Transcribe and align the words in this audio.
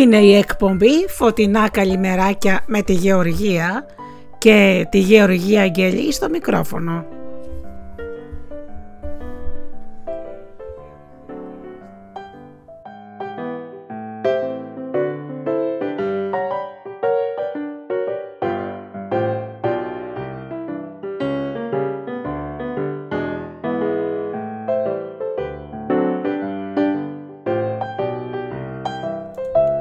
Είναι 0.00 0.16
η 0.16 0.34
εκπομπή 0.34 1.08
«Φωτεινά 1.08 1.68
καλημεράκια» 1.68 2.64
με 2.66 2.82
τη 2.82 2.92
Γεωργία 2.92 3.86
και 4.38 4.86
τη 4.90 4.98
Γεωργία 4.98 5.62
Αγγελή 5.62 6.12
στο 6.12 6.28
μικρόφωνο. 6.28 7.13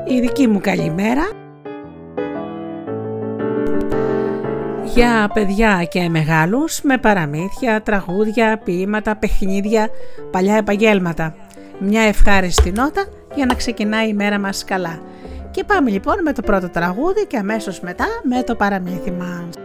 η 0.05 0.19
δική 0.19 0.47
μου 0.47 0.59
καλημέρα 0.59 1.31
για 4.83 5.29
παιδιά 5.33 5.83
και 5.83 6.09
μεγάλους 6.09 6.81
με 6.81 6.97
παραμύθια, 6.97 7.81
τραγούδια, 7.81 8.57
ποίηματα, 8.63 9.15
παιχνίδια, 9.15 9.89
παλιά 10.31 10.55
επαγγέλματα. 10.55 11.35
Μια 11.79 12.01
ευχάριστη 12.01 12.71
νότα 12.71 13.05
για 13.35 13.45
να 13.45 13.53
ξεκινάει 13.53 14.09
η 14.09 14.13
μέρα 14.13 14.39
μας 14.39 14.63
καλά. 14.63 14.99
Και 15.51 15.63
πάμε 15.63 15.89
λοιπόν 15.89 16.21
με 16.21 16.33
το 16.33 16.41
πρώτο 16.41 16.69
τραγούδι 16.69 17.25
και 17.27 17.37
αμέσως 17.37 17.79
μετά 17.79 18.05
με 18.23 18.43
το 18.43 18.55
παραμύθι 18.55 19.11
μας. 19.11 19.62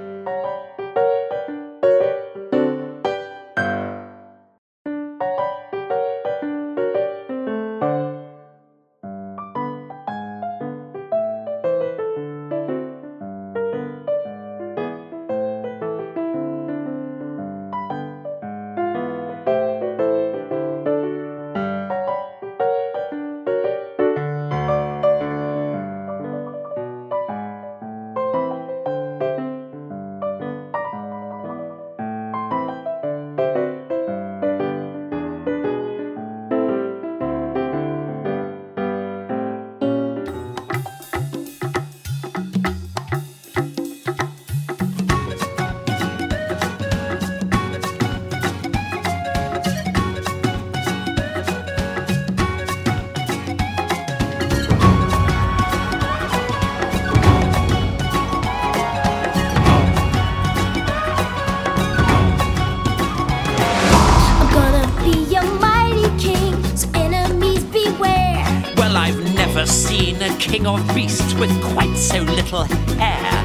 seen 69.69 70.21
a 70.23 70.35
king 70.39 70.67
of 70.67 70.81
beasts 70.95 71.35
with 71.35 71.53
quite 71.63 71.95
so 71.95 72.23
little 72.23 72.65
hair. 72.97 73.45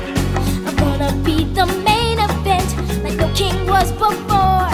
I'm 0.66 0.76
gonna 0.78 1.14
be 1.24 1.44
the 1.44 1.66
main 1.84 2.18
event, 2.20 2.70
like 3.04 3.16
no 3.16 3.32
king 3.34 3.68
was 3.68 3.92
before. 3.92 4.70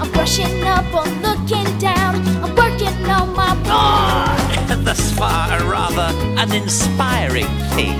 I'm 0.00 0.10
brushing 0.12 0.64
up, 0.64 0.84
I'm 0.92 1.22
looking 1.22 1.78
down, 1.78 2.16
I'm 2.42 2.54
working 2.56 2.94
on 3.08 3.34
my 3.34 3.54
ah, 3.66 4.66
war. 4.68 4.76
Oh, 4.76 4.82
thus 4.82 5.12
far, 5.12 5.58
a 5.58 5.64
rather 5.64 6.08
uninspiring 6.42 7.46
thing. 7.74 7.98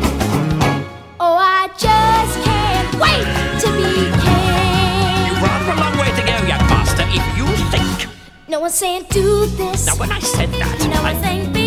Oh, 1.21 1.37
I 1.39 1.69
just 1.79 2.35
can't 2.45 2.93
wait 3.05 3.27
to 3.63 3.69
be 3.79 3.91
king. 4.25 5.27
You've 5.27 5.43
rather 5.43 5.73
a 5.73 5.77
long 5.77 5.97
way 5.97 6.11
to 6.11 6.23
go, 6.27 6.37
young 6.47 6.65
master, 6.69 7.05
if 7.09 7.25
you 7.39 7.47
think. 7.71 8.11
No 8.49 8.61
one's 8.61 8.75
saying 8.75 9.05
do 9.11 9.47
this. 9.47 9.87
Now, 9.87 9.97
when 9.97 10.11
I 10.11 10.19
said 10.19 10.51
that, 10.51 10.87
no 10.91 11.01
I... 11.01 11.13
one's 11.13 11.25
saying 11.25 11.53
be 11.53 11.64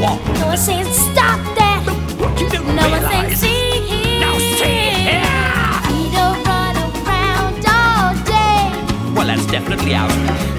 wall. 0.00 0.18
No 0.40 0.46
one 0.48 0.58
says 0.58 0.86
stop 0.94 1.40
that. 1.56 1.82
You 2.38 2.48
don't 2.48 2.74
no 2.74 2.88
one 2.88 3.00
says 3.00 3.10
saying 3.10 3.34
see 3.36 3.80
here. 3.88 4.20
Now 4.20 4.38
see 4.38 4.92
here. 5.06 5.22
We 5.90 6.10
don't 6.12 6.40
run 6.44 6.76
around 6.76 7.64
all 7.66 8.14
day. 8.24 9.14
Well, 9.14 9.26
that's 9.26 9.46
definitely 9.46 9.94
out. 9.94 10.55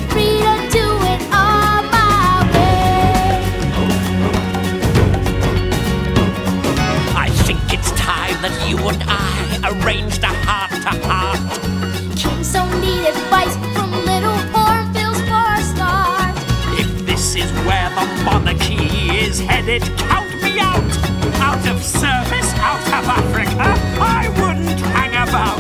said 19.68 19.82
it. 19.82 19.98
Count 19.98 20.30
me 20.42 20.60
out! 20.60 20.82
Out 21.40 21.68
of 21.68 21.84
service, 21.84 22.54
out 22.56 22.82
of 22.88 23.06
Africa, 23.06 23.74
I 24.00 24.30
wouldn't 24.40 24.80
hang 24.96 25.12
about. 25.28 25.58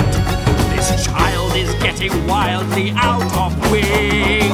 This 0.75 1.05
child 1.05 1.55
is 1.55 1.73
getting 1.81 2.11
wildly 2.27 2.91
out 2.91 3.23
of 3.35 3.71
whack. 3.71 4.46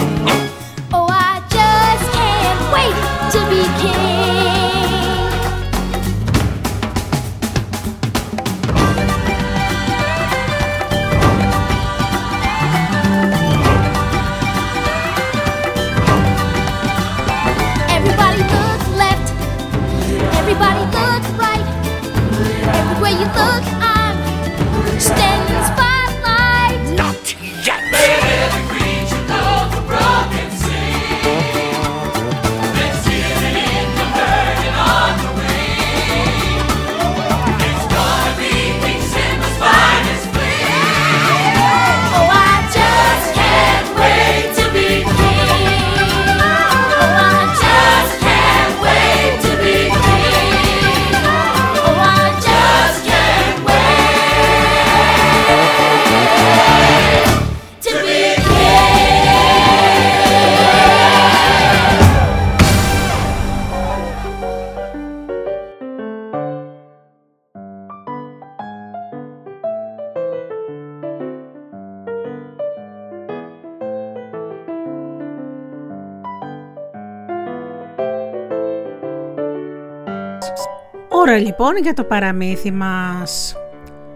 Τώρα 81.34 81.46
λοιπόν 81.46 81.78
για 81.78 81.94
το 81.94 82.04
παραμύθι 82.04 82.72
μας. 82.72 83.56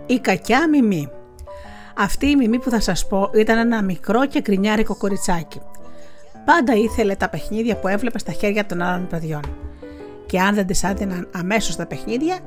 Η 0.05 0.19
κακιά 0.19 0.69
μιμή. 0.69 1.09
Αυτή 1.97 2.25
η 2.25 2.35
μιμή 2.35 2.59
που 2.59 2.69
θα 2.69 2.79
σας 2.79 3.07
πω 3.07 3.29
ήταν 3.33 3.57
ένα 3.57 3.81
μικρό 3.83 4.25
και 4.25 4.41
κρινιάρικο 4.41 4.95
κοριτσάκι. 4.95 5.61
Πάντα 6.45 6.73
ήθελε 6.73 7.15
τα 7.15 7.29
παιχνίδια 7.29 7.75
που 7.75 7.87
έβλεπε 7.87 8.19
στα 8.19 8.31
χέρια 8.31 8.65
των 8.65 8.81
άλλων 8.81 9.07
παιδιών. 9.07 9.41
Και 10.25 10.39
αν 10.39 10.55
δεν 10.55 10.65
της 10.65 10.83
άδειναν 10.83 11.29
αμέσως 11.33 11.75
τα 11.75 11.85
παιχνίδια, 11.85 12.39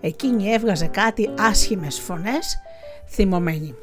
εκείνη 0.00 0.52
έβγαζε 0.52 0.86
κάτι 0.86 1.30
άσχημες 1.38 2.00
φωνές, 2.00 2.62
θυμωμένη. 3.08 3.74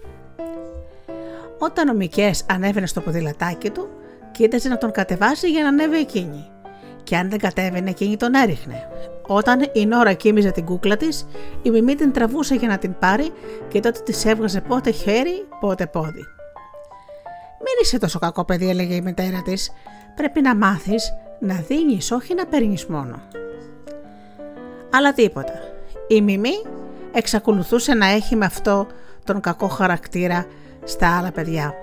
Όταν 1.60 1.90
ο 1.90 1.94
Μικές 1.94 2.46
ανέβαινε 2.50 2.88
στο 2.88 3.02
ποδηλατάκι 3.02 3.70
του, 3.70 3.88
κοίταζε 4.32 4.70
να 4.70 4.78
τον 4.78 4.92
κατεβάσει 4.92 5.50
για 5.50 5.62
να 5.62 5.68
ανέβει 5.68 5.98
εκείνη. 5.98 6.50
Και 7.04 7.18
αν 7.18 7.30
δεν 7.30 7.40
κατέβαινε 7.40 7.90
εκείνη 7.90 8.18
τον 8.18 8.34
έριχνε. 8.34 8.88
Όταν 9.28 9.70
η 9.74 9.86
Νόρα 9.86 10.14
κοίμιζε 10.14 10.52
την 10.52 10.66
κούκλα 10.66 10.98
της, 10.98 11.26
η 11.62 11.70
Μιμή 11.70 11.96
την 11.96 12.12
τραβούσε 12.12 12.56
για 12.56 12.68
να 12.68 12.78
την 12.78 12.96
πάρει 13.00 13.32
και 13.68 13.80
τότε 13.80 14.00
της 14.00 14.26
έβγαζε 14.26 14.62
πότε 14.62 14.92
χέρι, 14.92 15.48
πότε 15.60 15.86
πόδι. 15.88 16.26
Μην 17.66 17.76
είσαι 17.82 17.98
τόσο 17.98 18.20
κακό 18.20 18.46
παιδί, 18.46 18.70
έλεγε 18.70 18.96
η 18.96 19.02
μητέρα 19.02 19.42
της. 19.42 19.72
Πρέπει 20.16 20.42
να 20.42 20.56
μάθεις 20.56 21.14
να 21.40 21.56
δίνεις, 21.56 22.12
όχι 22.12 22.34
να 22.34 22.46
παίρνεις 22.46 22.86
μόνο. 22.86 23.22
Αλλά 24.92 25.14
τίποτα. 25.14 25.54
Η 26.08 26.22
Μιμή 26.22 26.62
εξακολουθούσε 27.12 27.94
να 27.94 28.06
έχει 28.06 28.36
με 28.36 28.46
αυτό 28.46 28.88
τον 29.24 29.40
κακό 29.42 29.68
χαρακτήρα 29.68 30.46
στα 30.84 31.18
άλλα 31.18 31.32
παιδιά. 31.32 31.74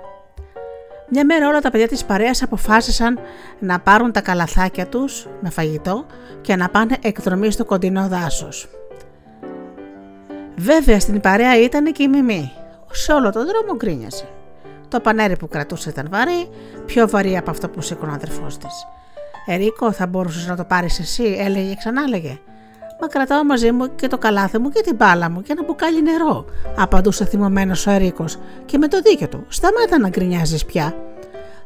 Μια 1.13 1.25
μέρα 1.25 1.49
όλα 1.49 1.61
τα 1.61 1.71
παιδιά 1.71 1.89
της 1.89 2.05
παρέας 2.05 2.43
αποφάσισαν 2.43 3.19
να 3.59 3.81
πάρουν 3.81 4.13
τα 4.13 4.21
καλαθάκια 4.21 4.87
τους 4.87 5.27
με 5.41 5.51
φαγητό 5.51 6.07
και 6.41 6.57
να 6.57 6.69
πάνε 6.69 6.97
εκδρομή 7.03 7.51
στο 7.51 7.65
κοντινό 7.65 8.09
δάσος. 8.09 8.69
Βέβαια 10.57 11.01
στην 11.01 11.21
παρέα 11.21 11.61
ήταν 11.61 11.93
και 11.93 12.03
η 12.03 12.09
Μιμή. 12.09 12.53
Σε 12.91 13.13
όλο 13.13 13.33
τον 13.33 13.47
δρόμο 13.47 13.75
γκρίνιασε. 13.77 14.29
Το 14.89 15.01
πανέρι 15.01 15.37
που 15.37 15.49
κρατούσε 15.49 15.89
ήταν 15.89 16.09
βαρύ, 16.11 16.49
πιο 16.87 17.09
βαρύ 17.09 17.37
από 17.37 17.51
αυτό 17.51 17.69
που 17.69 17.81
σήκωνε 17.81 18.13
ο 18.13 18.15
αδερφός 18.15 18.59
της. 18.59 18.87
Ερίκο, 19.47 19.93
θα 19.93 20.07
μπορούσες 20.07 20.47
να 20.47 20.57
το 20.57 20.65
πάρεις 20.65 20.99
εσύ, 20.99 21.37
έλεγε 21.39 21.69
και 21.69 21.77
ξανά 21.79 22.03
έλεγε. 22.03 22.39
Μα 23.01 23.07
κρατάω 23.07 23.45
μαζί 23.45 23.73
μου 23.73 23.95
και 23.95 24.07
το 24.07 24.19
καλάθι 24.19 24.59
μου 24.59 24.69
και 24.69 24.81
την 24.81 24.95
μπάλα 24.97 25.31
μου 25.31 25.43
και 25.43 25.53
ένα 25.53 25.65
μπουκάλι 25.65 26.03
νερό, 26.03 26.45
απαντούσε 26.77 27.25
θυμωμένος 27.25 27.87
ο 27.87 27.91
Ερίκος 27.91 28.39
και 28.65 28.79
με 28.79 28.89
το 28.89 29.01
δίκιο 29.01 29.29
του. 29.29 29.45
Σταμάτα 29.49 29.99
να 29.99 30.09
γκρινιάζεις 30.09 30.65
πια. 30.65 30.95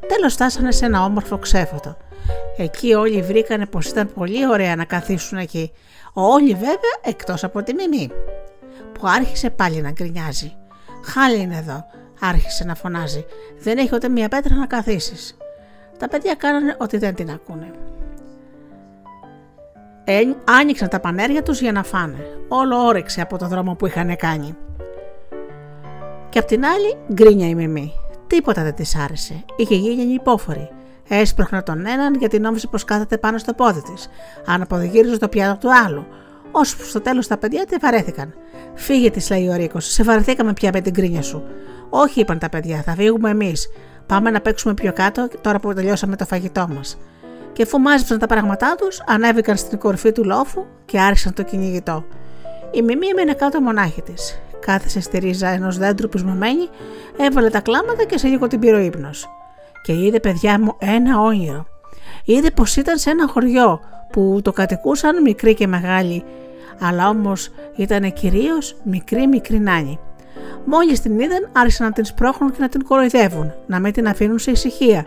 Τέλος 0.09 0.33
φτάσανε 0.33 0.73
σε 0.73 0.85
ένα 0.85 1.05
όμορφο 1.05 1.39
ξέφωτο. 1.39 1.97
Εκεί 2.57 2.95
όλοι 2.95 3.23
βρήκανε 3.23 3.67
πως 3.67 3.87
ήταν 3.87 4.13
πολύ 4.15 4.49
ωραία 4.49 4.77
να 4.77 4.85
καθίσουν 4.85 5.39
εκεί. 5.39 5.73
Όλοι 6.13 6.53
βέβαια 6.55 6.95
εκτός 7.03 7.45
από 7.45 7.63
τη 7.63 7.75
Μιμή, 7.75 8.11
που 8.93 9.07
άρχισε 9.07 9.51
πάλι 9.51 9.81
να 9.81 9.91
γκρινιάζει. 9.91 10.57
Χάλι 11.05 11.41
είναι 11.41 11.57
εδώ, 11.57 11.85
άρχισε 12.21 12.65
να 12.65 12.75
φωνάζει. 12.75 13.25
Δεν 13.59 13.79
έχει 13.79 13.95
ούτε 13.95 14.09
μία 14.09 14.29
πέτρα 14.29 14.55
να 14.55 14.67
καθίσεις. 14.67 15.37
Τα 15.99 16.09
παιδιά 16.09 16.35
κάνανε 16.35 16.77
ότι 16.79 16.99
δεν 16.99 17.15
την 17.15 17.31
ακούνε. 17.31 17.71
Ε, 20.05 20.21
άνοιξαν 20.45 20.89
τα 20.89 21.01
πανέρια 21.01 21.43
τους 21.43 21.61
για 21.61 21.73
να 21.73 21.83
φάνε. 21.83 22.27
Όλο 22.49 22.87
όρεξε 22.87 23.21
από 23.21 23.39
το 23.39 23.49
δρόμο 23.49 23.75
που 23.75 23.87
είχαν 23.87 24.17
κάνει. 24.17 24.57
Και 26.29 26.39
απ' 26.39 26.47
την 26.47 26.65
άλλη 26.65 26.97
γκρίνια 27.13 27.49
η 27.49 27.55
Μιμή. 27.55 27.93
Τίποτα 28.27 28.63
δεν 28.63 28.75
της 28.75 28.97
άρεσε. 28.97 29.45
Είχε 29.57 29.75
γίνει 29.75 30.13
υπόφορη. 30.13 30.69
Έσπροχνε 31.09 31.63
τον 31.63 31.87
έναν 31.87 32.15
γιατί 32.15 32.39
νόμιζε 32.39 32.67
πως 32.67 32.85
κάθεται 32.85 33.19
πάνω 33.19 33.39
στο 33.39 33.53
πόδι 33.53 33.83
της. 33.83 34.09
Αναποδηγύριζε 34.47 35.19
το 35.19 35.29
πιάτο 35.29 35.59
του 35.59 35.75
άλλου. 35.85 36.07
Ώσπου 36.51 36.85
στο 36.85 37.01
τέλος 37.01 37.27
τα 37.27 37.37
παιδιά 37.37 37.65
τη 37.67 37.77
βαρέθηκαν. 37.77 38.35
Φύγε, 38.75 39.11
της 39.11 39.31
λέει 39.31 39.49
ο 39.49 39.55
Ρίκος. 39.55 39.87
Σε 39.87 40.03
βαρεθήκαμε 40.03 40.53
πια 40.53 40.71
με 40.73 40.81
την 40.81 40.95
κρίνια 40.95 41.23
σου. 41.23 41.43
Όχι, 41.91 42.21
είπαν 42.21 42.39
τα 42.39 42.49
παιδιά, 42.49 42.83
θα 42.83 42.93
φύγουμε 42.93 43.31
εμείς. 43.31 43.69
Πάμε 44.07 44.31
να 44.31 44.41
παίξουμε 44.41 44.75
πιο 44.75 44.93
κάτω 44.93 45.29
τώρα 45.41 45.61
που 45.61 45.75
τελειώσαμε 45.75 46.17
το 46.17 46.25
φαγητό 46.25 46.69
μας. 46.75 46.99
Και 47.55 47.63
αφού 47.63 47.79
μάζεψαν 47.79 48.19
τα 48.19 48.27
πράγματά 48.27 48.75
τους, 48.79 49.03
ανέβηκαν 49.07 49.57
στην 49.57 49.79
κορυφή 49.79 50.13
του 50.13 50.25
λόφου 50.25 50.65
και 50.85 51.01
άρχισαν 51.01 51.33
το 51.33 51.43
κυνηγητό. 51.43 52.05
Η 52.71 52.83
Μιμή 52.83 53.07
έμεινε 53.07 53.35
κάτω 53.35 53.61
μονάχη 53.61 54.03
τη. 54.03 54.13
Κάθεσε 54.61 55.01
στη 55.01 55.19
ρίζα 55.19 55.49
ενός 55.49 55.79
δέντρου 55.79 56.09
πεισμωμένη, 56.09 56.69
έβαλε 57.17 57.51
τα 57.51 57.61
κλάματα 57.61 58.05
και 58.05 58.19
σε 58.19 58.29
λίγο 58.29 58.47
την 58.47 58.61
πήρε 58.61 58.85
ύπνος. 58.85 59.29
Και 59.83 59.93
είδε, 59.93 60.21
παιδιά 60.21 60.61
μου, 60.61 60.75
ένα 60.79 61.21
όνειρο. 61.21 61.67
Είδε 62.25 62.51
πως 62.51 62.77
ήταν 62.77 62.99
σε 62.99 63.11
ένα 63.11 63.29
χωριό 63.29 63.81
που 64.13 64.41
το 64.43 64.53
κατοικούσαν 64.53 65.23
μικροί 65.23 65.55
και 65.55 65.67
μεγάλοι, 65.67 66.25
αλλά 66.81 67.09
όμως 67.09 67.51
ήταν 67.77 68.13
κυρίως 68.13 68.77
μικρή 68.85 69.27
μικρή 69.27 69.61
νάνη. 69.61 69.99
Μόλις 70.65 71.01
την 71.01 71.21
είδαν, 71.21 71.49
άρχισαν 71.53 71.87
να 71.87 71.93
την 71.93 72.05
σπρώχνουν 72.05 72.51
και 72.51 72.57
να 72.61 72.69
την 72.69 72.85
κοροϊδεύουν, 72.85 73.53
να 73.67 73.79
μην 73.79 73.93
την 73.93 74.09
αφήνουν 74.09 74.39
σε 74.39 74.51
ησυχία. 74.51 75.07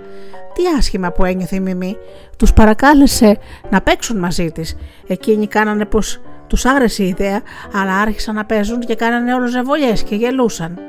Τι 0.54 0.64
άσχημα 0.78 1.12
που 1.12 1.26
ένιωθε 1.26 1.56
η 1.56 1.60
Μιμή. 1.60 1.98
Τους 2.38 2.54
παρακάλεσε 2.54 3.38
να 3.70 3.82
παίξουν 3.82 4.18
μαζί 4.18 4.52
της. 4.52 4.78
Εκείνοι 5.08 5.48
κάνανε 5.48 5.86
πως 5.86 6.22
τους 6.48 6.66
άρεσε 6.66 7.04
η 7.04 7.08
ιδέα, 7.08 7.42
αλλά 7.74 7.94
άρχισαν 7.94 8.36
να 8.36 8.46
παίζουν 8.46 8.80
και 8.80 8.96
κάνανε 8.96 9.34
όλο 9.34 9.48
ζεβολιέ 9.48 9.94
και 9.94 10.16
γελούσαν. 10.16 10.80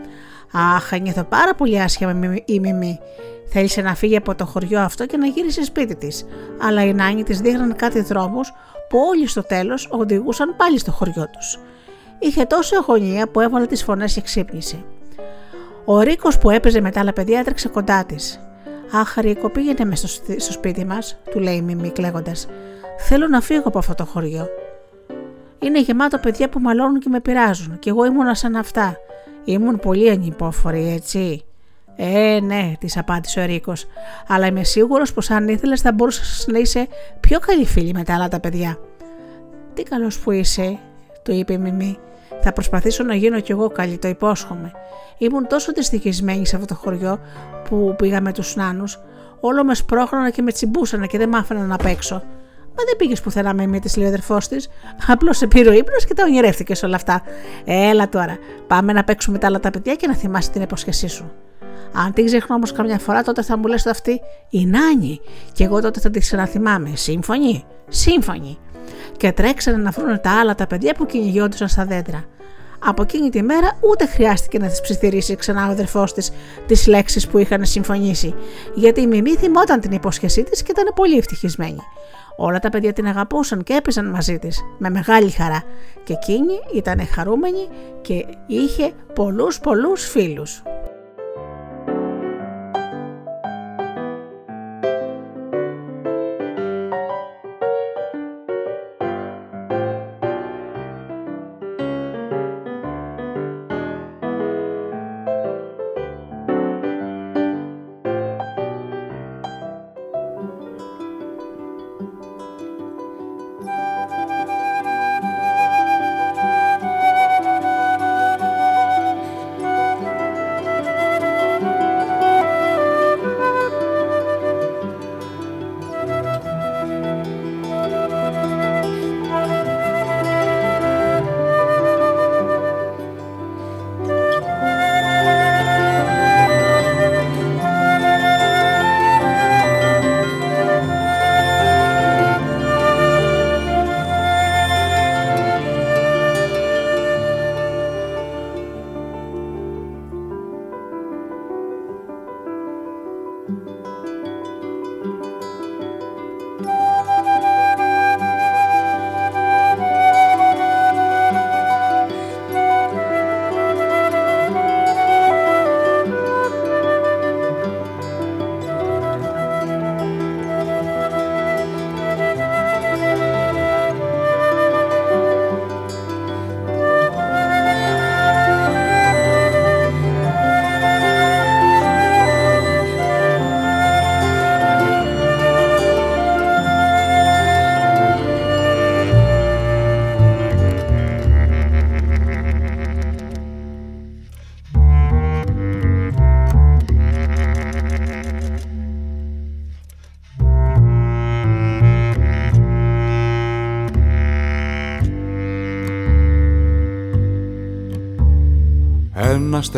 Αχ, 0.53 0.93
ένιωθε 0.93 1.23
πάρα 1.23 1.55
πολύ 1.55 1.81
άσχημα 1.81 2.35
η 2.45 2.61
Μιμή. 2.61 2.99
Θέλησε 3.50 3.81
να 3.81 3.95
φύγει 3.95 4.17
από 4.17 4.35
το 4.35 4.47
χωριό 4.47 4.81
αυτό 4.81 5.06
και 5.06 5.17
να 5.17 5.27
γύρισε 5.27 5.65
σπίτι 5.65 5.97
της, 5.97 6.27
αλλά 6.62 6.85
οι 6.85 6.95
νάνοι 6.95 7.23
της 7.23 7.41
δείχναν 7.41 7.77
κάτι 7.77 8.00
δρόμους 8.00 8.53
που 8.89 8.99
όλοι 9.11 9.27
στο 9.27 9.43
τέλος 9.43 9.89
οδηγούσαν 9.91 10.56
πάλι 10.56 10.79
στο 10.79 10.91
χωριό 10.91 11.29
τους. 11.33 11.59
Είχε 12.19 12.44
τόσο 12.44 12.76
αγωνία 12.76 13.29
που 13.29 13.41
έβαλε 13.41 13.67
τις 13.67 13.82
φωνές 13.82 14.12
και 14.12 14.20
ξύπνησε. 14.20 14.85
Ο 15.85 16.00
Ρίκος 16.00 16.38
που 16.38 16.50
έπαιζε 16.50 16.81
με 16.81 16.91
τα 16.91 17.00
άλλα 17.00 17.12
παιδιά 17.12 17.38
έτρεξε 17.38 17.69
κοντά 17.69 18.05
της. 18.05 18.41
Αχ, 18.93 19.17
Ρίκο, 19.17 19.50
πήγαινε 19.50 19.85
μες 19.85 19.99
στο, 19.99 20.09
στο 20.37 20.53
σπίτι 20.53 20.85
μας, 20.85 21.19
του 21.31 21.41
λέει 21.41 21.55
η 21.55 21.62
Μιμή 21.62 21.91
κλαίγοντας. 21.91 22.49
Θέλω 22.99 23.29
να 23.29 23.41
φύγω 23.41 23.62
από 23.65 23.79
αυτό 23.79 23.94
το 23.94 24.05
χωριό. 24.05 24.49
Είναι 25.59 25.81
γεμάτο 25.81 26.19
παιδιά 26.19 26.49
που 26.49 26.61
μαλώνουν 26.61 27.00
και 27.00 27.09
με 27.09 27.20
πειράζουν, 27.20 27.79
και 27.79 27.91
εγώ 27.91 28.05
ήμουνα 28.05 28.35
σαν 28.35 28.56
αυτά. 28.56 28.97
Ήμουν 29.44 29.79
πολύ 29.79 30.11
ανυπόφορη, 30.11 30.93
έτσι. 30.93 31.43
Ε, 31.97 32.38
ναι, 32.43 32.73
της 32.79 32.97
απάντησε 32.97 33.41
ο 33.41 33.44
Ρίκος, 33.44 33.87
αλλά 34.29 34.47
είμαι 34.47 34.64
σίγουρος 34.64 35.12
πως 35.12 35.31
αν 35.31 35.49
ήθελες 35.49 35.81
θα 35.81 35.93
μπορούσες 35.93 36.47
να 36.47 36.59
είσαι 36.59 36.87
πιο 37.21 37.38
καλή 37.38 37.67
φίλη 37.67 37.93
με 37.93 38.03
τα 38.03 38.14
άλλα 38.14 38.29
τα 38.29 38.41
παιδιά. 38.41 38.79
Τι 39.75 39.82
καλός 39.82 40.19
που 40.19 40.31
είσαι, 40.31 40.79
του 41.28 41.34
είπε 41.34 41.52
η 41.52 41.58
Μιμή. 41.58 41.98
Θα 42.40 42.52
προσπαθήσω 42.52 43.04
να 43.04 43.14
γίνω 43.14 43.40
κι 43.40 43.52
εγώ 43.52 43.69
καλή, 43.69 43.98
το 43.98 44.08
υπόσχομαι. 44.08 44.72
Ήμουν 45.19 45.46
τόσο 45.46 45.72
δυστυχισμένη 45.72 46.46
σε 46.46 46.56
αυτό 46.56 46.66
το 46.66 46.75
χωριό 46.75 47.20
που 47.69 47.94
πήγα 47.98 48.20
με 48.20 48.32
τους 48.32 48.56
νάνους. 48.56 48.98
Όλο 49.40 49.64
με 49.64 49.75
σπρώχνανε 49.75 50.30
και 50.30 50.42
με 50.42 50.52
τσιμπούσανε 50.52 51.06
και 51.06 51.19
δεν 51.19 51.28
μ' 51.28 51.34
άφηναν 51.34 51.66
να 51.66 51.76
παίξω. 51.76 52.14
Μα 52.66 52.84
δεν 52.84 52.96
πήγες 52.96 53.20
πουθενά 53.20 53.54
με 53.54 53.66
μη 53.66 53.80
της, 53.80 53.96
λέει 53.96 54.06
ο 54.06 54.08
αδερφός 54.08 54.49
της. 54.49 54.68
Απλώς 55.06 55.37
σε 55.37 55.47
πήρε 55.47 55.68
ο 55.68 55.73
ύπνος 55.73 56.04
και 56.04 56.14
τα 56.14 56.25
ονειρεύτηκες 56.25 56.82
όλα 56.82 56.97
αυτά. 56.97 57.23
Έλα 57.64 58.08
τώρα, 58.08 58.38
πάμε 58.66 58.92
να 58.92 59.04
παίξουμε 59.04 59.38
τα 59.38 59.47
άλλα 59.47 59.61
τα 59.61 59.70
παιδιά 59.70 59.94
και 59.94 60.06
να 60.06 60.14
θυμάσαι 60.14 60.50
την 60.50 60.62
υπόσχεσή 60.62 61.08
σου. 61.08 61.32
Αν 61.92 62.12
την 62.12 62.26
ξεχνώ 62.26 62.54
όμως 62.54 62.73
καμιά 62.73 62.99
φορά, 62.99 63.23
τότε 63.23 63.42
θα 63.42 63.58
μου 63.58 63.66
λες 63.66 63.87
αυτή 63.87 64.20
η 64.50 64.66
Νάνη, 64.66 65.20
και 65.52 65.64
εγώ 65.64 65.80
τότε 65.80 66.00
θα 66.00 66.11
τη 66.11 66.18
ξαναθυμάμαι. 66.18 66.92
Σύμφωνοι, 66.94 67.64
σύμφωνοι 67.88 68.58
και 69.18 69.32
τρέξανε 69.32 69.76
να 69.76 69.90
βρουν 69.90 70.20
τα 70.20 70.38
άλλα 70.40 70.54
τα 70.54 70.66
παιδιά 70.66 70.94
που 70.94 71.06
κυνηγιόντουσαν 71.06 71.68
στα 71.68 71.84
δέντρα. 71.84 72.25
Από 72.78 73.02
εκείνη 73.02 73.30
τη 73.30 73.42
μέρα 73.42 73.78
ούτε 73.90 74.06
χρειάστηκε 74.06 74.58
να 74.58 74.68
τη 74.68 74.78
ψιθυρίσει 74.82 75.37
ξανά 75.37 75.68
ο 75.68 75.70
αδερφός 75.70 76.12
της 76.12 76.30
τις 76.66 76.87
λέξεις 76.87 77.26
που 77.26 77.38
είχαν 77.38 77.64
συμφωνήσει, 77.64 78.34
γιατί 78.75 79.00
η 79.00 79.06
Μιμή 79.06 79.37
θυμόταν 79.37 79.80
την 79.80 79.92
υπόσχεσή 79.92 80.42
της 80.42 80.62
και 80.62 80.70
ήταν 80.70 80.92
πολύ 80.94 81.18
ευτυχισμένη. 81.18 81.80
Όλα 82.37 82.58
τα 82.58 82.68
παιδιά 82.68 82.92
την 82.92 83.06
αγαπούσαν 83.06 83.62
και 83.62 83.75
έπαιζαν 83.75 84.10
μαζί 84.10 84.38
της 84.38 84.60
με 84.78 84.90
μεγάλη 84.90 85.30
χαρά 85.30 85.62
και 86.04 86.12
εκείνη 86.12 86.60
ήταν 86.75 87.06
χαρούμενη 87.06 87.68
και 88.00 88.26
είχε 88.46 88.92
πολλούς 89.14 89.60
πολλούς 89.60 90.08
φίλους. 90.08 90.62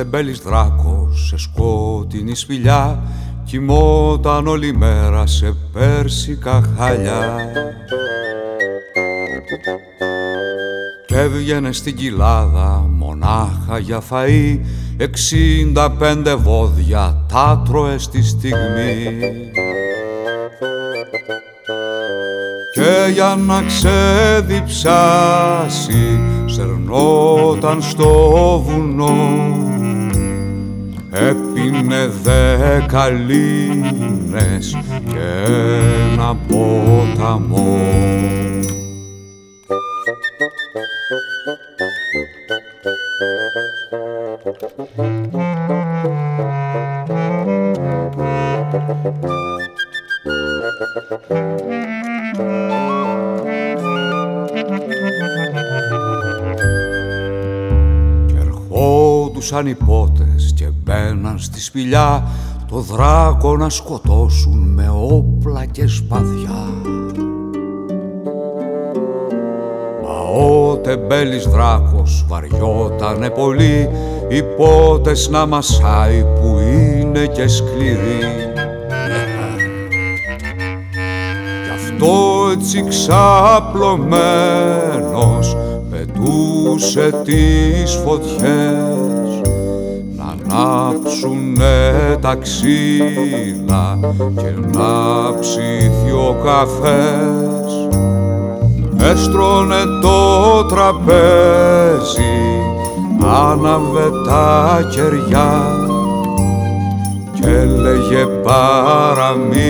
Τεμπέλης 0.01 0.39
δράκος 0.39 1.27
σε 1.29 1.39
σκότεινη 1.39 2.35
σπηλιά 2.35 3.03
κοιμόταν 3.45 4.47
όλη 4.47 4.77
μέρα 4.77 5.27
σε 5.27 5.55
πέρσικα 5.73 6.63
χαλιά 6.77 7.37
και 11.07 11.19
έβγαινε 11.19 11.73
στην 11.73 11.97
κοιλάδα 11.97 12.87
μονάχα 12.91 13.79
για 13.79 14.03
φαΐ 14.11 14.59
εξήντα 14.97 15.91
πέντε 15.91 16.35
βόδια 16.35 17.25
τα 17.33 17.63
τρώε 17.67 17.99
στη 17.99 18.23
στιγμή. 18.23 19.19
Και 22.75 23.13
για 23.13 23.37
να 23.47 23.63
ξεδιψάσει 23.63 24.81
σερνόταν 26.47 27.83
στο 27.83 28.63
βουνό 28.67 29.39
έπινε 31.13 32.11
δέκα 32.23 33.09
λίνες 33.09 34.77
και 35.09 35.53
ένα 36.13 36.37
ποταμό. 36.49 37.79
και 54.89 55.50
ερχόντουσαν 59.41 59.67
οι 59.67 59.75
πότες 59.75 60.53
και 60.57 60.69
μπαίναν 60.83 61.39
στη 61.39 61.61
σπηλιά 61.61 62.25
το 62.69 62.81
δράκο 62.81 63.57
να 63.57 63.69
σκοτώσουν 63.69 64.59
με 64.59 64.93
όπλα 65.01 65.65
και 65.65 65.87
σπαδιά. 65.87 66.65
Μα 70.03 70.19
ο 70.45 70.77
τεμπέλης 70.77 71.47
δράκος 71.47 72.25
βαριότανε 72.29 73.31
πολύ 73.31 73.89
οι 74.29 74.43
πότες 74.43 75.29
να 75.29 75.47
μασάει 75.47 76.23
που 76.23 76.59
είναι 76.59 77.27
και 77.27 77.49
σκληροί 77.49 78.39
το 81.99 82.49
έτσι 82.53 82.85
ξαπλωμένος 82.89 85.57
πετούσε 85.91 87.23
τις 87.25 87.95
φωτιές 88.05 89.00
να 90.61 90.67
ανάψουνε 90.67 92.17
τα 92.21 92.35
ξύλα 92.35 93.99
και 94.37 94.79
να 94.79 95.39
ψήθει 95.41 96.13
ο 96.13 96.37
καφές 96.45 97.89
έστρωνε 99.11 99.85
το 100.03 100.65
τραπέζι 100.65 102.39
άναβε 103.51 104.11
τα 104.27 104.89
κεριά 104.91 105.77
και 107.33 107.47
έλεγε 107.49 108.27
παραμύθια 108.43 109.61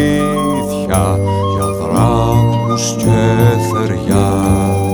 δράκους 1.81 2.95
και 2.97 3.19
θεριά. 3.73 4.90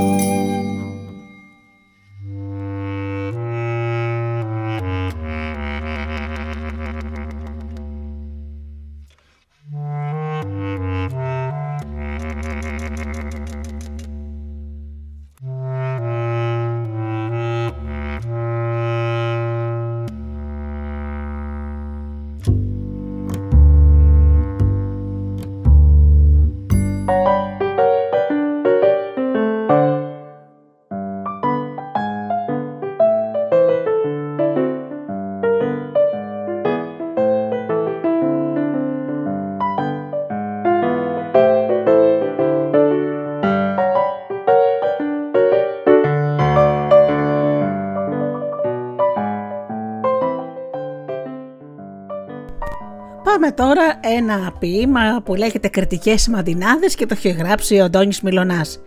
Τώρα 53.55 54.00
ένα 54.00 54.53
ποίημα 54.59 55.23
που 55.25 55.35
λέγεται 55.35 55.69
«Κριτικές 55.69 56.29
μαντινάδες» 56.29 56.95
και 56.95 57.07
το 57.07 57.15
έχει 57.19 57.29
γράψει 57.29 57.81
ο 57.81 57.85
Αντώνης 57.85 58.21
Μιλωνάς. 58.21 58.81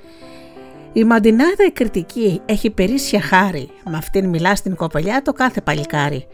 Η 0.94 1.04
μαντινάδα 1.04 1.66
η 1.68 1.72
κριτική 1.72 2.42
έχει 2.46 2.70
περίσσια 2.70 3.22
χάρη, 3.22 3.70
με 3.90 3.98
αυτήν 3.98 4.30
μιλά 4.30 4.56
στην 4.56 4.76
κοπελιά 4.76 5.22
το 5.22 5.34
κάθε 5.34 5.62
παλικάρι. 5.62 6.28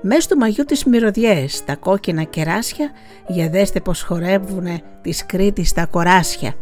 Μες 0.00 0.26
του 0.26 0.36
μαγιού 0.36 0.64
τις 0.64 0.84
μυρωδιές, 0.84 1.64
τα 1.64 1.76
κόκκινα 1.76 2.22
κεράσια, 2.22 2.90
για 3.26 3.48
δέστε 3.48 3.80
πως 3.80 4.02
χορεύουνε 4.02 4.80
της 5.02 5.26
Κρήτης 5.26 5.72
τα 5.72 5.86
κοράσια. 5.86 6.54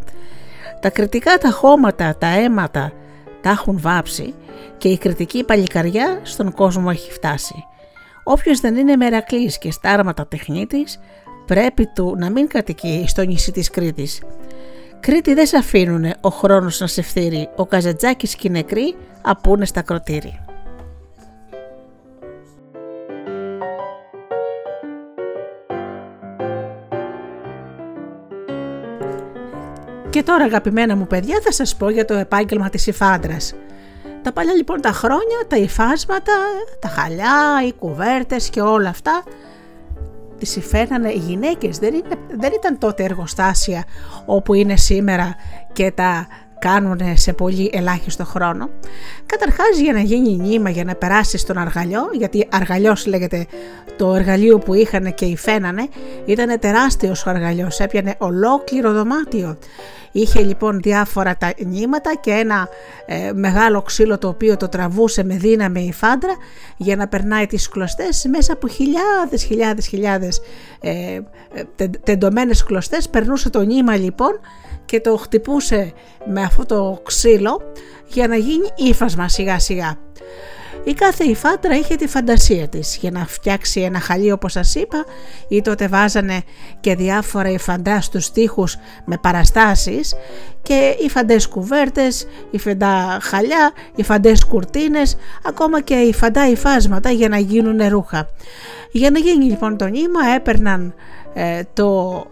Τα 0.81 0.91
κριτικά 0.91 1.39
τα 1.39 1.51
χώματα, 1.51 2.17
τα 2.19 2.27
αίματα, 2.27 2.93
τα 3.41 3.51
έχουν 3.51 3.81
βάψει 3.81 4.35
και 4.79 4.89
η 4.89 4.99
κριτική 4.99 5.45
παλικαριά 5.45 6.21
στον 6.23 6.53
κόσμο 6.53 6.87
έχει 6.91 7.13
φτάσει. 7.13 7.65
Όποιος 8.25 8.61
δεν 8.61 8.77
είναι 8.77 8.97
μερακλής 8.97 9.59
και 9.59 9.71
στάρματα 9.71 10.27
τεχνίτης, 10.27 11.01
πρέπει 11.47 11.87
του 11.87 12.15
να 12.19 12.31
μην 12.31 12.49
κατοικεί 12.49 13.05
στο 13.07 13.23
νησί 13.23 13.53
της 13.53 13.71
Κρήτης. 13.71 14.23
Κρήτη 15.01 15.35
δεν 15.35 15.47
σε 15.47 15.57
αφήνουνε 15.57 16.17
ο 16.21 16.29
χρόνος 16.29 16.81
να 16.81 16.87
σε 16.87 17.03
φθείρει, 17.03 17.49
ο 17.57 17.67
Καζατζάκης 17.67 18.35
και 18.35 18.49
οι 18.49 18.51
νεκροί 18.51 18.97
απούνε 19.23 19.65
στα 19.65 19.83
κροτήρι. 19.83 20.41
Και 30.11 30.23
τώρα 30.23 30.45
αγαπημένα 30.45 30.97
μου 30.97 31.07
παιδιά 31.07 31.41
θα 31.43 31.53
σας 31.53 31.77
πω 31.77 31.91
για 31.91 32.05
το 32.05 32.15
επάγγελμα 32.15 32.69
της 32.69 32.87
υφάντρας. 32.87 33.55
Τα 34.23 34.33
παλιά 34.33 34.55
λοιπόν 34.55 34.81
τα 34.81 34.93
χρόνια, 34.93 35.39
τα 35.49 35.57
υφάσματα, 35.57 36.33
τα 36.79 36.89
χαλιά, 36.89 37.67
οι 37.67 37.73
κουβέρτες 37.73 38.51
και 38.51 38.61
όλα 38.61 38.89
αυτά 38.89 39.23
τις 40.39 40.57
υφαίνανε 40.57 41.13
οι 41.13 41.19
γυναίκες. 41.19 41.79
Δεν, 41.79 41.95
είναι, 41.95 42.15
δεν 42.39 42.53
ήταν 42.55 42.79
τότε 42.79 43.05
εργοστάσια 43.05 43.85
όπου 44.27 44.55
είναι 44.55 44.77
σήμερα 44.77 45.35
και 45.73 45.91
τα 45.91 46.27
κάνουν 46.59 47.01
σε 47.15 47.33
πολύ 47.33 47.71
ελάχιστο 47.73 48.25
χρόνο. 48.25 48.71
Καταρχάς 49.27 49.79
για 49.79 49.93
να 49.93 50.01
γίνει 50.01 50.37
νήμα, 50.37 50.71
για 50.71 50.85
να 50.85 50.95
περάσει 50.95 51.39
στον 51.39 51.59
αργαλιό, 51.59 52.11
γιατί 52.13 52.49
αργαλιός 52.51 53.07
λέγεται 53.07 53.47
το 53.97 54.15
εργαλείο 54.15 54.59
που 54.59 54.75
είχαν 54.75 55.15
και 55.15 55.25
υφαίνανε, 55.25 55.89
ήταν 56.25 56.59
τεράστιος 56.59 57.27
ο 57.27 57.31
αργαλιός, 57.31 57.81
έπιανε 57.81 58.15
ολόκληρο 58.19 58.93
δωμάτιο. 58.93 59.59
Είχε 60.13 60.41
λοιπόν 60.41 60.81
διάφορα 60.81 61.37
τα 61.37 61.53
νήματα 61.67 62.15
και 62.21 62.31
ένα 62.31 62.69
ε, 63.07 63.33
μεγάλο 63.35 63.83
ξύλο 63.83 64.19
το 64.19 64.29
οποίο 64.29 64.57
το 64.57 64.69
τραβούσε 64.69 65.25
με 65.25 65.37
δύναμη 65.37 65.83
η 65.83 65.93
φάντρα 65.93 66.37
για 66.77 66.97
να 66.97 67.09
περνάει 67.09 67.47
τις 67.47 67.69
κλωστές 67.69 68.27
μέσα 68.29 68.53
από 68.53 68.69
χιλιάδες 68.69 69.45
χιλιάδες 69.45 69.87
χιλιάδες 69.87 70.41
ε, 70.81 71.21
ε 71.77 71.89
τεντωμένες 72.03 72.65
κλωστές 72.65 73.09
περνούσε 73.09 73.51
το 73.51 73.61
νήμα 73.61 73.97
λοιπόν 73.97 74.41
και 74.85 75.01
το 75.01 75.17
χτυπούσε 75.17 75.93
με 76.33 76.43
αυτό 76.43 76.67
το 76.67 77.01
ξύλο 77.03 77.73
για 78.07 78.29
να 78.29 78.37
γίνει 78.37 78.69
ύφασμα 78.77 79.29
σιγά 79.29 79.59
σιγά. 79.59 79.99
Η 80.85 80.95
κάθε 80.95 81.25
υφάντρα 81.25 81.75
είχε 81.75 81.95
τη 81.95 82.07
φαντασία 82.07 82.69
της 82.69 82.97
για 82.97 83.11
να 83.11 83.27
φτιάξει 83.27 83.81
ένα 83.81 84.01
χαλί 84.01 84.33
όπως 84.33 84.53
σας 84.53 84.75
είπα 84.75 85.05
ή 85.49 85.63
τότε 85.63 85.89
βάζανε 85.89 86.43
και 86.81 86.95
διάφορα 86.95 87.49
υφαντά 87.49 88.01
στους 88.01 88.31
τοίχους 88.31 88.77
με 89.05 89.17
παραστάσεις 89.17 90.15
και 90.63 90.97
υφαντές 91.05 91.49
κουβέρτες, 91.49 92.27
υφαντά 92.51 93.19
χαλιά, 93.23 93.73
υφαντές 93.95 94.45
κουρτίνες, 94.45 95.17
ακόμα 95.45 95.81
και 95.81 95.95
υφαντά 95.95 96.49
υφάσματα 96.49 97.11
για 97.11 97.29
να 97.29 97.39
γίνουν 97.39 97.89
ρούχα. 97.89 98.29
Για 98.93 99.11
να 99.11 99.19
γίνει 99.19 99.45
λοιπόν 99.45 99.77
το 99.77 99.87
νήμα 99.87 100.21
έπαιρναν 100.37 100.95
ε, 101.35 101.63
το 101.73 102.27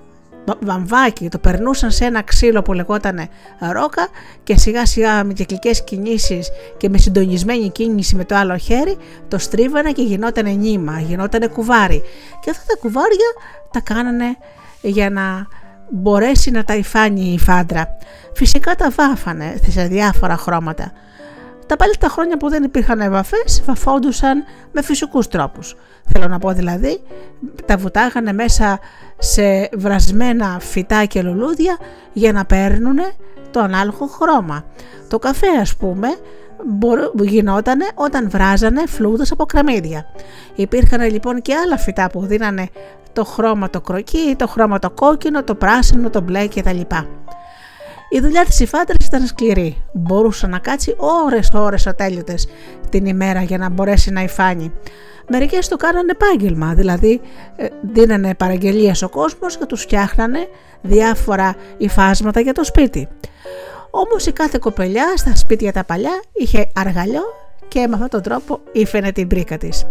βαμβάκι, 0.61 1.29
το 1.29 1.39
περνούσαν 1.39 1.91
σε 1.91 2.05
ένα 2.05 2.23
ξύλο 2.23 2.63
που 2.63 2.73
λεγόταν 2.73 3.29
ρόκα 3.73 4.09
και 4.43 4.57
σιγά 4.57 4.87
σιγά 4.87 5.25
με 5.25 5.33
κυκλικές 5.33 5.85
κινήσεις 5.85 6.51
και 6.77 6.89
με 6.89 6.99
συντονισμένη 6.99 7.71
κίνηση 7.71 8.17
με 8.17 8.25
το 8.25 8.35
άλλο 8.35 8.57
χέρι 8.57 8.97
το 9.29 9.39
στρίβανε 9.39 9.93
και 9.93 10.03
γινόταν 10.03 10.59
νήμα, 10.59 11.01
γινόταν 11.01 11.51
κουβάρι 11.53 12.03
και 12.41 12.51
αυτά 12.51 12.63
τα 12.67 12.77
κουβάρια 12.81 13.33
τα 13.71 13.81
κάνανε 13.81 14.37
για 14.81 15.11
να 15.11 15.47
μπορέσει 15.91 16.51
να 16.51 16.65
τα 16.65 16.77
υφάνει 16.77 17.33
η 17.33 17.39
φάντρα. 17.39 17.97
Φυσικά 18.35 18.75
τα 18.75 18.91
βάφανε 18.91 19.55
σε 19.69 19.83
διάφορα 19.83 20.37
χρώματα. 20.37 20.93
Τα 21.71 21.77
πάλι 21.77 21.97
τα 21.99 22.09
χρόνια 22.09 22.37
που 22.37 22.49
δεν 22.49 22.63
υπήρχαν 22.63 23.01
επαφές, 23.01 23.63
βαφόντουσαν 23.67 24.45
με 24.73 24.83
φυσικούς 24.83 25.29
τρόπους. 25.29 25.77
Θέλω 26.13 26.29
να 26.29 26.39
πω 26.39 26.53
δηλαδή, 26.53 27.03
τα 27.67 27.77
βουτάγανε 27.77 28.33
μέσα 28.33 28.79
σε 29.19 29.69
βρασμένα 29.77 30.59
φυτά 30.61 31.05
και 31.05 31.23
λουλούδια 31.23 31.77
για 32.13 32.33
να 32.33 32.45
παίρνουν 32.45 32.99
το 33.51 33.61
ανάλογο 33.61 34.07
χρώμα. 34.07 34.65
Το 35.09 35.19
καφέ 35.19 35.47
ας 35.61 35.77
πούμε 35.77 36.09
γινότανε 37.23 37.85
όταν 37.95 38.31
βράζανε 38.31 38.87
φλούδες 38.87 39.33
από 39.33 39.45
κραμίδια. 39.45 40.07
Υπήρχαν 40.55 41.11
λοιπόν 41.11 41.43
και 41.43 41.55
άλλα 41.55 41.79
φυτά 41.79 42.11
που 42.11 42.27
δίνανε 42.27 42.69
το 43.13 43.25
χρώμα 43.25 43.71
το 43.71 43.81
κροκί, 43.81 44.35
το 44.39 44.47
χρώμα 44.47 44.79
το 44.79 44.91
κόκκινο, 44.91 45.45
το 45.45 45.55
πράσινο, 45.55 46.11
το 46.11 46.21
μπλε 46.21 46.49
κτλ. 46.49 46.81
Η 48.13 48.21
δουλειά 48.21 48.45
της 48.45 48.61
υφάντρας 48.61 49.07
ήταν 49.07 49.27
σκληρή. 49.27 49.83
Μπορούσε 49.93 50.47
να 50.47 50.59
κάτσει 50.59 50.95
ώρες 50.97 51.49
ώρες 51.55 51.87
ατέλειωτες 51.87 52.47
την 52.89 53.07
ημέρα 53.07 53.43
για 53.43 53.59
να 53.59 53.69
μπορέσει 53.69 54.11
να 54.11 54.23
υφάνει. 54.23 54.73
Μερικές 55.29 55.69
το 55.69 55.77
κάνανε 55.77 56.11
επάγγελμα, 56.11 56.75
δηλαδή 56.75 57.21
ε, 57.57 57.67
δίνανε 57.93 58.35
παραγγελίες 58.35 58.97
στο 58.97 59.09
κόσμος 59.09 59.57
και 59.57 59.65
τους 59.65 59.83
φτιάχνανε 59.83 60.39
διάφορα 60.81 61.55
υφάσματα 61.77 62.41
για 62.41 62.53
το 62.53 62.65
σπίτι. 62.65 63.09
Όμως 63.91 64.27
η 64.27 64.33
κάθε 64.33 64.59
κοπελιά 64.61 65.13
στα 65.17 65.37
σπίτια 65.37 65.73
τα 65.73 65.85
παλιά 65.85 66.23
είχε 66.33 66.71
αργαλιό 66.75 67.23
και 67.69 67.87
με 67.87 67.95
αυτόν 67.95 68.09
τον 68.09 68.23
τρόπο 68.23 68.61
ήφαινε 68.73 69.13
την 69.13 69.27
πρίκα 69.27 69.59
της. 69.59 69.87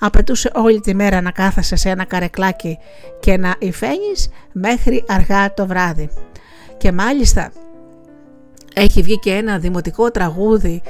Απαιτούσε 0.00 0.50
όλη 0.54 0.80
τη 0.80 0.94
μέρα 0.94 1.20
να 1.20 1.30
κάθεσαι 1.30 1.76
σε 1.76 1.88
ένα 1.88 2.04
καρεκλάκι 2.04 2.78
και 3.20 3.36
να 3.36 3.54
υφαίνεις 3.58 4.28
μέχρι 4.52 5.04
αργά 5.08 5.54
το 5.54 5.66
βράδυ. 5.66 6.10
Και 6.80 6.92
μάλιστα 6.92 7.52
έχει 8.74 9.02
βγει 9.02 9.18
και 9.18 9.32
ένα 9.32 9.58
δημοτικό 9.58 10.10
τραγούδι 10.10 10.82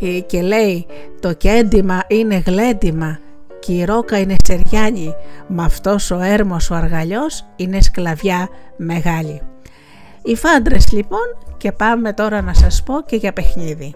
ε, 0.00 0.20
και 0.20 0.42
λέει 0.42 0.86
«Το 1.20 1.32
κέντημα 1.32 2.02
είναι 2.08 2.42
γλέντημα 2.46 3.18
και 3.60 3.72
η 3.72 3.84
ρόκα 3.84 4.18
είναι 4.18 4.34
στεριάνη, 4.44 5.14
μα 5.46 5.64
αυτός 5.64 6.10
ο 6.10 6.20
έρμος 6.20 6.70
ο 6.70 6.74
αργαλιός 6.74 7.44
είναι 7.56 7.80
σκλαβιά 7.80 8.48
μεγάλη». 8.76 9.40
Οι 10.22 10.36
φάντρες 10.36 10.92
λοιπόν 10.92 11.36
και 11.56 11.72
πάμε 11.72 12.12
τώρα 12.12 12.42
να 12.42 12.54
σας 12.54 12.82
πω 12.82 13.02
και 13.06 13.16
για 13.16 13.32
παιχνίδι. 13.32 13.94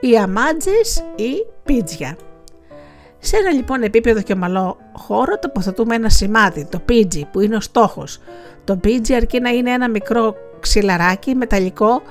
Οι 0.00 0.16
αμάντζες 0.18 1.04
ή 1.16 1.46
πίτζια. 1.64 2.16
Σε 3.20 3.36
ένα 3.36 3.50
λοιπόν 3.50 3.82
επίπεδο 3.82 4.22
και 4.22 4.32
ομαλό 4.32 4.78
χώρο 4.92 5.38
τοποθετούμε 5.38 5.94
ένα 5.94 6.08
σημάδι, 6.08 6.64
το 6.64 6.78
πίτζι 6.78 7.24
που 7.24 7.40
είναι 7.40 7.56
ο 7.56 7.60
στόχος. 7.60 8.20
Το 8.64 8.76
πίτζι 8.76 9.14
αρκεί 9.14 9.40
να 9.40 9.50
είναι 9.50 9.70
ένα 9.70 9.88
μικρό 9.88 10.34
ξυλαράκι 10.60 11.34
μεταλλικό 11.34 12.02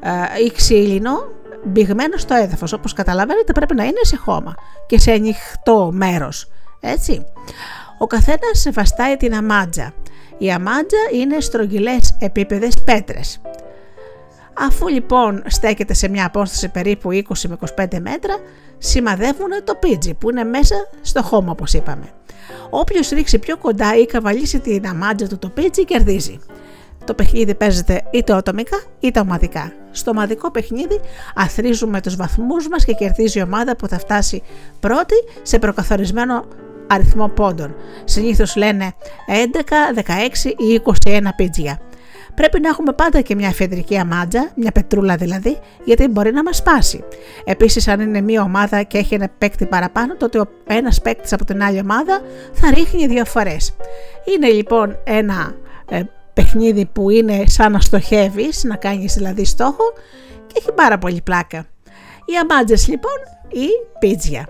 ε, 0.00 0.44
ή 0.44 0.50
ξύλινο 0.50 1.28
μπηγμένο 1.64 2.16
στο 2.16 2.34
έδαφος. 2.34 2.72
Όπως 2.72 2.92
καταλαβαίνετε 2.92 3.52
πρέπει 3.52 3.74
να 3.74 3.84
είναι 3.84 4.00
σε 4.02 4.16
χώμα 4.16 4.54
και 4.86 4.98
σε 4.98 5.12
ανοιχτό 5.12 5.90
μέρος. 5.92 6.48
Έτσι. 6.80 7.24
Ο 7.98 8.06
καθένας 8.06 8.68
βαστάει 8.72 9.16
την 9.16 9.34
αμάντζα. 9.34 9.92
Η 10.38 10.52
αμάντζα 10.52 10.98
είναι 11.12 11.40
στρογγυλές 11.40 12.16
επίπεδες 12.18 12.74
πέτρες. 12.84 13.40
Αφού 14.58 14.88
λοιπόν 14.88 15.42
στέκεται 15.46 15.94
σε 15.94 16.08
μια 16.08 16.26
απόσταση 16.26 16.68
περίπου 16.68 17.08
20 17.12 17.20
με 17.48 17.58
25 17.76 17.86
μέτρα, 18.00 18.34
σημαδεύουν 18.78 19.50
το 19.64 19.74
πίτζι 19.74 20.14
που 20.14 20.30
είναι 20.30 20.44
μέσα 20.44 20.74
στο 21.02 21.22
χώμα 21.22 21.50
όπως 21.50 21.72
είπαμε. 21.72 22.12
Όποιος 22.70 23.08
ρίξει 23.08 23.38
πιο 23.38 23.56
κοντά 23.56 23.96
ή 23.96 24.06
καβαλήσει 24.06 24.60
την 24.60 24.86
αμάντζα 24.86 25.26
του 25.26 25.38
το 25.38 25.48
πίτζι 25.48 25.84
κερδίζει. 25.84 26.38
Το 27.04 27.14
παιχνίδι 27.14 27.54
παίζεται 27.54 28.02
είτε 28.10 28.32
οτομικά 28.32 28.82
είτε 29.00 29.20
ομαδικά. 29.20 29.72
Στο 29.90 30.10
ομαδικό 30.10 30.50
παιχνίδι 30.50 31.00
αθρίζουμε 31.34 32.00
τους 32.00 32.16
βαθμούς 32.16 32.68
μας 32.68 32.84
και 32.84 32.92
κερδίζει 32.92 33.38
η 33.38 33.42
ομάδα 33.42 33.76
που 33.76 33.88
θα 33.88 33.98
φτάσει 33.98 34.42
πρώτη 34.80 35.14
σε 35.42 35.58
προκαθορισμένο 35.58 36.44
αριθμό 36.86 37.28
πόντων. 37.28 37.74
Συνήθως 38.04 38.56
λένε 38.56 38.94
11, 39.94 39.94
16 39.94 40.54
ή 40.56 40.82
21 41.04 41.20
πίτζια. 41.36 41.80
Πρέπει 42.34 42.60
να 42.60 42.68
έχουμε 42.68 42.92
πάντα 42.92 43.20
και 43.20 43.34
μια 43.34 43.48
εφεδρική 43.48 43.98
αμάντζα, 43.98 44.50
μια 44.54 44.72
πετρούλα 44.72 45.16
δηλαδή, 45.16 45.58
γιατί 45.84 46.08
μπορεί 46.08 46.32
να 46.32 46.42
μας 46.42 46.56
σπάσει. 46.56 47.04
Επίσης, 47.44 47.88
αν 47.88 48.00
είναι 48.00 48.20
μια 48.20 48.42
ομάδα 48.42 48.82
και 48.82 48.98
έχει 48.98 49.14
ένα 49.14 49.28
παίκτη 49.38 49.66
παραπάνω, 49.66 50.16
τότε 50.16 50.38
ο 50.38 50.46
ένας 50.66 51.00
παίκτης 51.00 51.32
από 51.32 51.44
την 51.44 51.62
άλλη 51.62 51.78
ομάδα 51.78 52.20
θα 52.52 52.70
ρίχνει 52.74 53.06
δύο 53.06 53.24
φορές. 53.24 53.76
Είναι 54.34 54.48
λοιπόν 54.48 54.98
ένα 55.04 55.54
ε, 55.88 56.02
παιχνίδι 56.34 56.86
που 56.86 57.10
είναι 57.10 57.44
σαν 57.46 57.72
να 57.72 57.80
στοχεύεις, 57.80 58.64
να 58.64 58.76
κάνεις 58.76 59.14
δηλαδή 59.14 59.44
στόχο 59.44 59.92
και 60.46 60.54
έχει 60.58 60.72
πάρα 60.72 60.98
πολύ 60.98 61.20
πλάκα. 61.24 61.66
Οι 62.24 62.36
αμάντζες 62.36 62.88
λοιπόν 62.88 63.18
ή 63.48 63.66
πίτζια. 63.98 64.48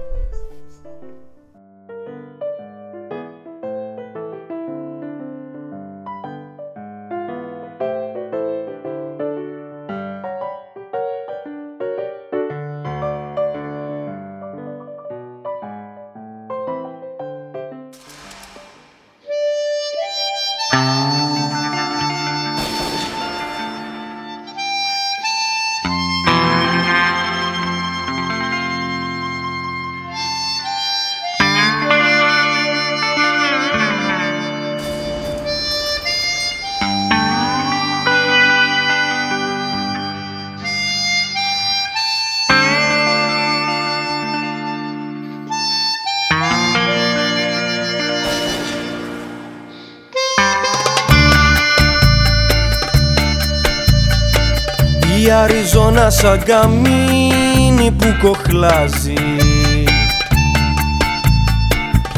Αριζόνα 55.75 56.11
σαν 56.11 56.43
καμίνι 56.45 57.91
που 57.91 58.07
κοχλάζει. 58.23 59.15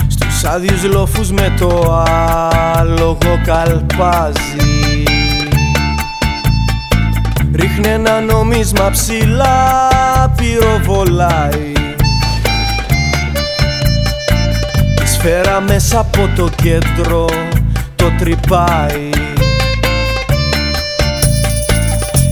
Στους 0.09 0.45
άδειους 0.45 0.85
λόφους 0.85 1.31
με 1.31 1.55
το 1.59 2.05
άλογο 2.77 3.41
καλπάζει. 3.45 5.03
Ρίχνε 7.55 7.89
ένα 7.89 8.21
νομίσμα 8.21 8.91
ψηλά 8.91 9.81
πυροβολάει. 10.37 11.73
Η 15.03 15.07
σφαίρα 15.07 15.61
μέσα 15.61 15.99
από 15.99 16.31
το 16.37 16.49
κέντρο 16.63 17.25
το 17.97 18.11
τρυπάει. 18.19 19.11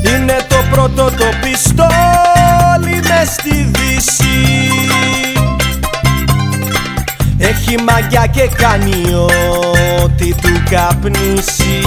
Είναι 0.06 0.36
το 0.36 0.43
πρώτο 0.74 1.04
το 1.04 1.24
πιστόλι 1.40 3.00
μες 3.08 3.28
στη 3.28 3.70
δύση. 3.72 4.70
Έχει 7.38 7.82
μαγιά 7.82 8.26
και 8.26 8.50
κάνει 8.56 9.14
ό,τι 10.02 10.34
του 10.34 10.62
καπνίσει. 10.70 11.80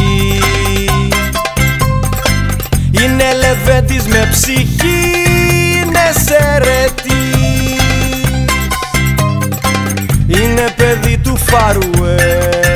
Είναι 2.92 3.34
λεβέντης 3.34 4.06
με 4.06 4.28
ψυχή, 4.32 5.14
είναι 5.76 6.12
σερετής. 6.26 7.16
Είναι 10.28 10.66
παιδί 10.76 11.18
του 11.18 11.38
Φαρουέ 11.38 12.67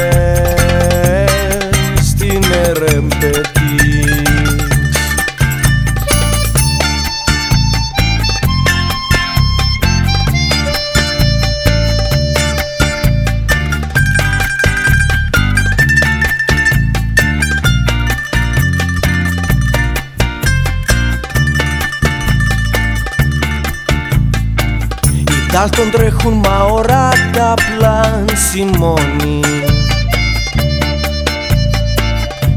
Μπροστά 25.61 25.81
στον 25.81 25.91
τρέχουν 25.91 26.41
μα 26.43 26.63
οράτα 26.63 27.53
πλάνση 27.53 28.69
μόνοι 28.77 29.39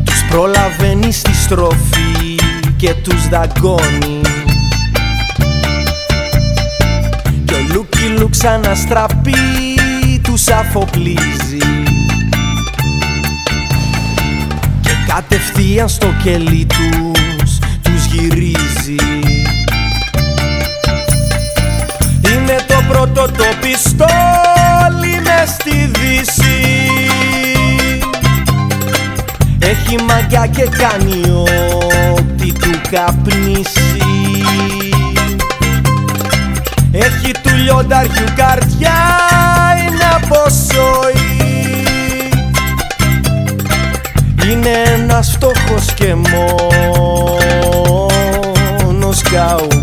Τους 0.04 0.24
προλαβαίνει 0.30 1.12
στη 1.12 1.34
στροφή 1.34 2.38
και 2.76 2.94
τους 3.02 3.28
δαγκώνει. 3.28 4.20
Κι 7.44 7.54
ο 7.54 7.58
Λούκι 7.72 8.06
Λου 8.18 8.28
ξαναστραπεί 8.30 9.34
τους 10.22 10.48
αφοπλίζει. 10.48 11.58
Και 14.80 14.90
κατευθείαν 15.08 15.88
στο 15.88 16.14
κελί 16.22 16.66
τους 16.66 17.13
πρώτο 23.04 23.32
το 23.32 23.44
πιστόλι 23.60 25.20
μες 25.22 25.48
στη 25.50 25.90
δύση. 25.92 26.88
Έχει 29.58 29.96
μαγιά 30.08 30.46
και 30.46 30.68
κάνει 30.78 31.20
ό,τι 31.30 32.52
του 32.52 32.80
καπνίσει. 32.90 33.98
Έχει 36.92 37.30
του 37.42 37.54
λιονταριού 37.56 38.24
καρδιά 38.36 38.92
είναι 39.80 40.08
από 40.14 40.36
Είναι 44.50 44.82
ένας 44.94 45.30
φτωχός 45.30 45.94
και 45.94 46.14
μόνος 48.84 49.22
καουμπόι 49.22 49.73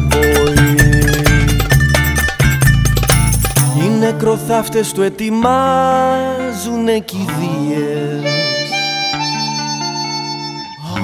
Οι 4.22 4.24
νεκροθάφτες 4.24 4.92
του 4.92 5.02
ετοιμάζουνε 5.02 7.00
κηδείες 7.00 8.24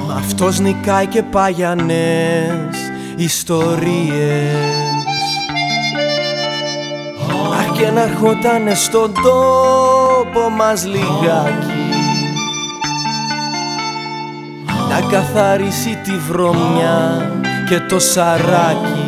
Μ' 0.08 0.12
αυτός 0.12 0.60
νικάει 0.60 1.06
και 1.06 1.24
παγιανές 1.24 2.76
ιστορίες. 3.16 4.56
Αχ 7.60 7.78
και 7.78 7.90
να 7.90 8.02
ερχότανε 8.02 8.74
στον 8.74 9.14
τόπο 9.14 10.50
μας 10.50 10.86
λιγάκι 10.86 11.88
να 14.90 15.02
καθαρίσει 15.12 16.00
τη 16.04 16.12
βρωμιά 16.12 17.32
και 17.70 17.80
το 17.80 18.00
σαράκι 18.00 19.07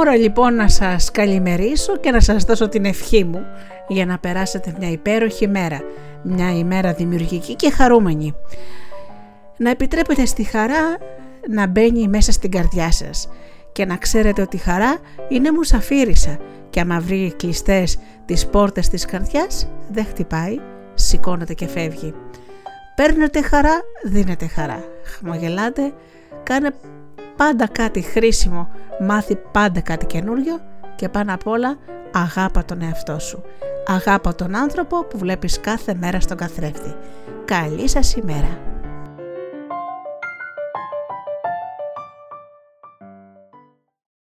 Ώρα 0.00 0.16
λοιπόν 0.16 0.54
να 0.54 0.68
σας 0.68 1.10
καλημερίσω 1.10 1.96
και 1.96 2.10
να 2.10 2.20
σας 2.20 2.44
δώσω 2.44 2.68
την 2.68 2.84
ευχή 2.84 3.24
μου 3.24 3.46
για 3.88 4.06
να 4.06 4.18
περάσετε 4.18 4.74
μια 4.78 4.90
υπέροχη 4.90 5.48
μέρα, 5.48 5.80
μια 6.22 6.56
ημέρα 6.56 6.92
δημιουργική 6.92 7.54
και 7.54 7.70
χαρούμενη. 7.70 8.34
Να 9.56 9.70
επιτρέπετε 9.70 10.26
στη 10.26 10.42
χαρά 10.42 10.98
να 11.48 11.66
μπαίνει 11.66 12.08
μέσα 12.08 12.32
στην 12.32 12.50
καρδιά 12.50 12.90
σας 12.92 13.28
και 13.72 13.84
να 13.84 13.96
ξέρετε 13.96 14.42
ότι 14.42 14.56
η 14.56 14.58
χαρά 14.58 14.98
είναι 15.28 15.52
μουσαφίρισα 15.52 16.38
και 16.70 16.80
άμα 16.80 17.00
βρει 17.00 17.34
κλειστές 17.36 17.98
τις 18.24 18.46
πόρτες 18.46 18.88
της 18.88 19.04
καρδιάς 19.04 19.68
δεν 19.90 20.04
χτυπάει, 20.04 20.56
σηκώνεται 20.94 21.54
και 21.54 21.66
φεύγει. 21.66 22.14
Παίρνετε 22.94 23.42
χαρά, 23.42 23.80
δίνετε 24.04 24.46
χαρά. 24.46 24.84
Χαμογελάτε, 25.04 25.92
κάνε 26.42 26.70
πάντα 27.40 27.68
κάτι 27.68 28.00
χρήσιμο, 28.00 28.68
μάθει 29.00 29.36
πάντα 29.52 29.80
κάτι 29.80 30.06
καινούριο 30.06 30.60
και 30.96 31.08
πάνω 31.08 31.34
απ' 31.34 31.46
όλα 31.46 31.78
αγάπα 32.12 32.64
τον 32.64 32.82
εαυτό 32.82 33.18
σου. 33.18 33.42
Αγάπα 33.86 34.34
τον 34.34 34.54
άνθρωπο 34.54 35.04
που 35.04 35.18
βλέπεις 35.18 35.60
κάθε 35.60 35.94
μέρα 35.94 36.20
στον 36.20 36.36
καθρέφτη. 36.36 36.94
Καλή 37.44 37.88
σας 37.88 38.14
ημέρα! 38.14 38.79